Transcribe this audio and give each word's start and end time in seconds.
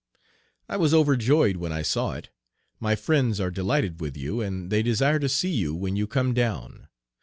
I 0.67 0.77
was 0.77 0.95
overjoyed 0.95 1.57
when 1.57 1.71
I 1.71 1.83
saw 1.83 2.13
it. 2.13 2.29
My 2.79 2.95
friends 2.95 3.39
are 3.39 3.51
delighted 3.51 4.01
with 4.01 4.17
you, 4.17 4.41
and 4.41 4.71
they 4.71 4.81
desire 4.81 5.19
to 5.19 5.29
see 5.29 5.53
you 5.53 5.75
when 5.75 5.95
you 5.95 6.07
come 6.07 6.33
down. 6.33 6.87